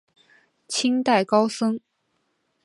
[0.67, 1.79] 清代高僧。